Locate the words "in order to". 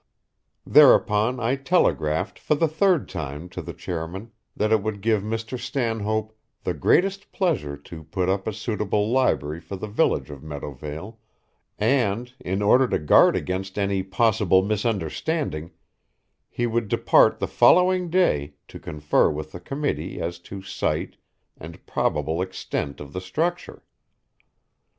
12.39-12.97